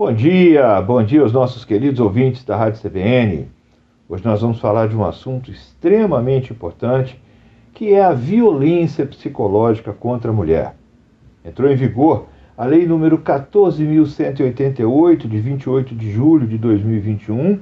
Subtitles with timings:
[0.00, 3.50] Bom dia, bom dia aos nossos queridos ouvintes da Rádio CBN.
[4.08, 7.20] Hoje nós vamos falar de um assunto extremamente importante,
[7.74, 10.74] que é a violência psicológica contra a mulher.
[11.44, 17.60] Entrou em vigor a Lei número 14.188, de 28 de julho de 2021,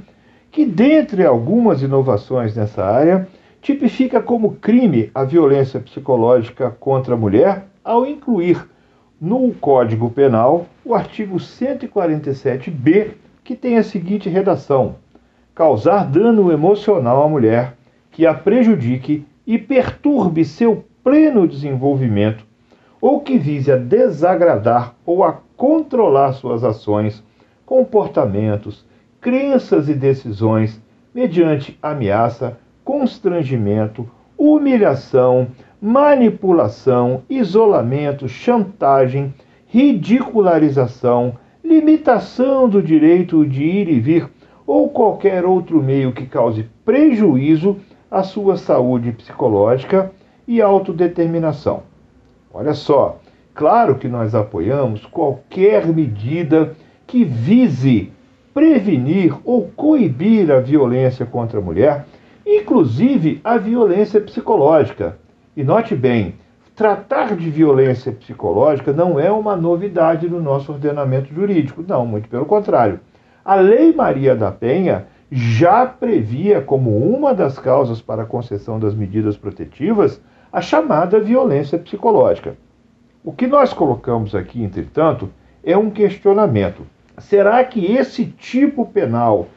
[0.52, 3.26] que, dentre algumas inovações nessa área,
[3.60, 8.64] tipifica como crime a violência psicológica contra a mulher ao incluir
[9.20, 14.96] no Código Penal o artigo 147b, que tem a seguinte redação:
[15.54, 17.74] causar dano emocional à mulher
[18.10, 22.44] que a prejudique e perturbe seu pleno desenvolvimento
[23.00, 27.22] ou que vise a desagradar ou a controlar suas ações,
[27.64, 28.84] comportamentos,
[29.20, 30.80] crenças e decisões
[31.14, 35.48] mediante ameaça, constrangimento, humilhação,
[35.80, 39.32] manipulação, isolamento, chantagem,
[39.66, 44.28] ridicularização, limitação do direito de ir e vir
[44.66, 47.76] ou qualquer outro meio que cause prejuízo
[48.10, 50.10] à sua saúde psicológica
[50.46, 51.82] e autodeterminação.
[52.52, 53.20] Olha só,
[53.54, 56.74] claro que nós apoiamos qualquer medida
[57.06, 58.12] que vise
[58.52, 62.06] prevenir ou coibir a violência contra a mulher,
[62.46, 65.18] inclusive a violência psicológica.
[65.58, 66.36] E note bem,
[66.76, 72.46] tratar de violência psicológica não é uma novidade no nosso ordenamento jurídico, não, muito pelo
[72.46, 73.00] contrário.
[73.44, 78.94] A Lei Maria da Penha já previa como uma das causas para a concessão das
[78.94, 82.56] medidas protetivas a chamada violência psicológica.
[83.24, 85.28] O que nós colocamos aqui, entretanto,
[85.64, 86.86] é um questionamento.
[87.18, 89.48] Será que esse tipo penal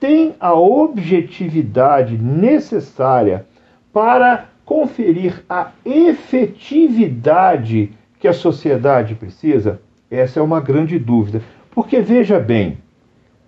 [0.00, 3.44] tem a objetividade necessária
[3.92, 7.90] para conferir a efetividade
[8.20, 9.80] que a sociedade precisa?
[10.08, 11.42] Essa é uma grande dúvida.
[11.72, 12.78] Porque veja bem,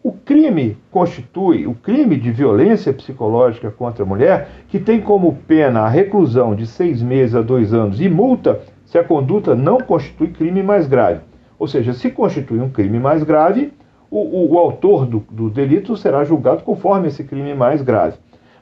[0.02, 5.82] o crime constitui, o crime de violência psicológica contra a mulher, que tem como pena
[5.82, 10.26] a reclusão de seis meses a dois anos e multa se a conduta não constitui
[10.26, 11.20] crime mais grave.
[11.56, 13.72] Ou seja, se constitui um crime mais grave,
[14.10, 18.16] o, o, o autor do, do delito será julgado conforme esse crime mais grave.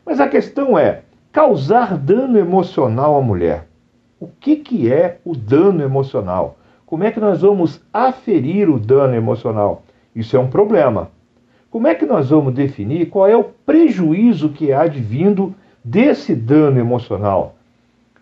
[0.05, 3.69] Mas a questão é, Causar dano emocional à mulher.
[4.19, 6.59] O que, que é o dano emocional?
[6.85, 9.85] Como é que nós vamos aferir o dano emocional?
[10.15, 11.09] Isso é um problema.
[11.71, 15.55] Como é que nós vamos definir qual é o prejuízo que há de vindo
[15.85, 17.55] desse dano emocional?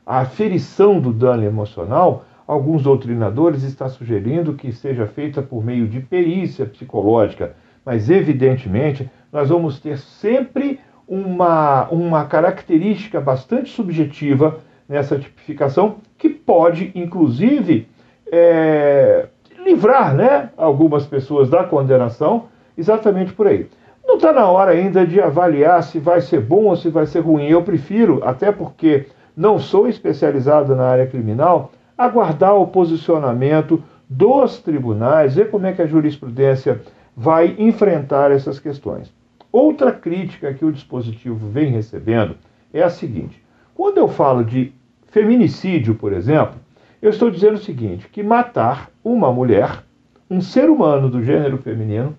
[0.05, 6.01] A aferição do dano emocional, alguns doutrinadores estão sugerindo que seja feita por meio de
[6.01, 14.59] perícia psicológica, mas evidentemente nós vamos ter sempre uma, uma característica bastante subjetiva
[14.89, 17.89] nessa tipificação, que pode, inclusive,
[18.31, 19.27] é,
[19.65, 22.45] livrar né, algumas pessoas da condenação
[22.77, 23.69] exatamente por aí.
[24.07, 27.21] Não está na hora ainda de avaliar se vai ser bom ou se vai ser
[27.21, 27.47] ruim.
[27.47, 35.35] Eu prefiro, até porque não sou especializado na área criminal, aguardar o posicionamento dos tribunais,
[35.35, 36.81] ver como é que a jurisprudência
[37.15, 39.13] vai enfrentar essas questões.
[39.51, 42.37] Outra crítica que o dispositivo vem recebendo
[42.73, 43.43] é a seguinte:
[43.75, 44.73] quando eu falo de
[45.07, 46.57] feminicídio, por exemplo,
[47.01, 49.85] eu estou dizendo o seguinte: que matar uma mulher,
[50.31, 52.17] um ser humano do gênero feminino,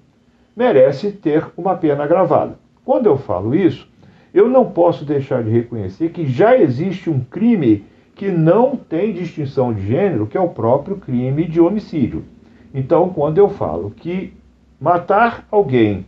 [0.55, 2.57] merece ter uma pena agravada.
[2.83, 3.87] Quando eu falo isso,
[4.33, 7.85] eu não posso deixar de reconhecer que já existe um crime
[8.15, 12.25] que não tem distinção de gênero, que é o próprio crime de homicídio.
[12.73, 14.33] Então, quando eu falo que
[14.79, 16.05] matar alguém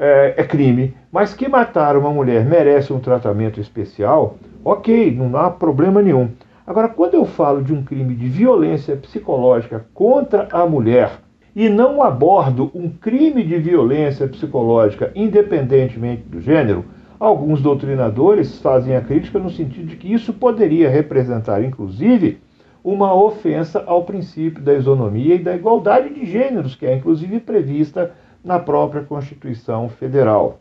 [0.00, 5.50] é, é crime, mas que matar uma mulher merece um tratamento especial, ok, não há
[5.50, 6.30] problema nenhum.
[6.66, 11.18] Agora, quando eu falo de um crime de violência psicológica contra a mulher
[11.54, 16.84] e não abordo um crime de violência psicológica independentemente do gênero,
[17.18, 22.40] alguns doutrinadores fazem a crítica no sentido de que isso poderia representar, inclusive,
[22.82, 28.12] uma ofensa ao princípio da isonomia e da igualdade de gêneros, que é inclusive prevista
[28.44, 30.58] na própria Constituição Federal.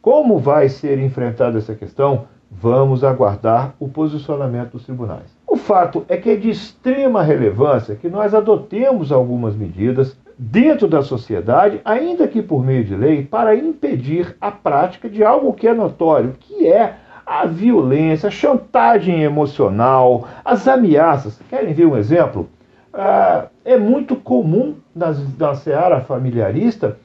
[0.00, 2.26] Como vai ser enfrentada essa questão?
[2.50, 5.36] Vamos aguardar o posicionamento dos tribunais.
[5.46, 11.02] O fato é que é de extrema relevância que nós adotemos algumas medidas dentro da
[11.02, 15.74] sociedade, ainda que por meio de lei, para impedir a prática de algo que é
[15.74, 16.94] notório, que é
[17.24, 21.40] a violência, a chantagem emocional, as ameaças.
[21.50, 22.48] Querem ver um exemplo?
[22.94, 26.96] Ah, é muito comum nas, na seara familiarista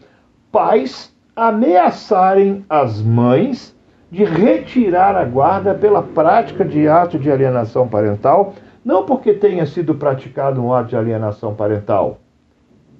[0.51, 3.75] pais ameaçarem as mães
[4.12, 8.53] de retirar a guarda pela prática de ato de alienação parental,
[8.83, 12.19] não porque tenha sido praticado um ato de alienação parental,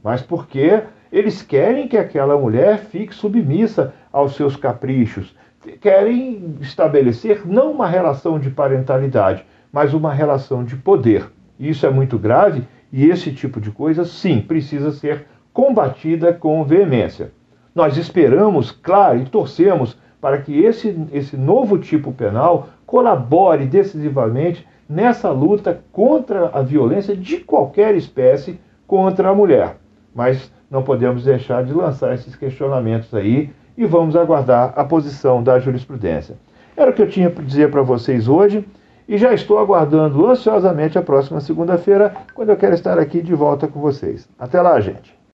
[0.02, 5.36] mas porque Eles querem que aquela mulher fique submissa aos seus caprichos,
[5.82, 11.30] querem estabelecer não uma relação de parentalidade, mas uma relação de poder.
[11.60, 12.64] Isso é muito grave
[12.94, 17.32] e esse tipo de coisa, sim, precisa ser combatida com veemência.
[17.74, 25.32] Nós esperamos, claro, e torcemos para que esse, esse novo tipo penal colabore decisivamente nessa
[25.32, 29.78] luta contra a violência de qualquer espécie contra a mulher.
[30.14, 35.60] Mas não podemos deixar de lançar esses questionamentos aí e vamos aguardar a posição da
[35.60, 36.36] jurisprudência.
[36.76, 38.66] Era o que eu tinha para dizer para vocês hoje
[39.08, 43.68] e já estou aguardando ansiosamente a próxima segunda-feira, quando eu quero estar aqui de volta
[43.68, 44.28] com vocês.
[44.38, 45.21] Até lá, gente!